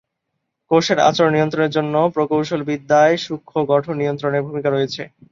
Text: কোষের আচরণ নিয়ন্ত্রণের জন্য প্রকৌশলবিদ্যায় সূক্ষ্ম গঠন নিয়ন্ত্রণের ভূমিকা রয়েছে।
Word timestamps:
কোষের 0.71 0.99
আচরণ 1.01 1.31
নিয়ন্ত্রণের 1.33 1.75
জন্য 1.77 1.95
প্রকৌশলবিদ্যায় 2.15 3.15
সূক্ষ্ম 3.25 3.57
গঠন 3.71 3.93
নিয়ন্ত্রণের 4.01 4.45
ভূমিকা 4.47 4.69
রয়েছে। 4.71 5.01